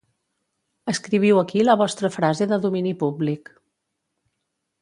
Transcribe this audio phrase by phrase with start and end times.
[0.93, 3.55] Escriviu aquí la vostra frase de domini públic